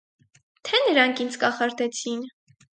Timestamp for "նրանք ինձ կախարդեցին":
0.87-2.27